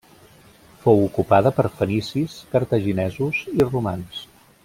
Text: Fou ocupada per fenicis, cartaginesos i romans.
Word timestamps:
Fou 0.85 1.01
ocupada 1.09 1.51
per 1.59 1.65
fenicis, 1.81 2.39
cartaginesos 2.55 3.45
i 3.59 3.71
romans. 3.71 4.27